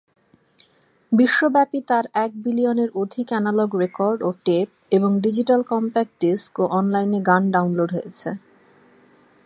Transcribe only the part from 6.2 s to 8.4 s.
Disk ও অনলাইনে গান ডাউনলোড হয়েছে।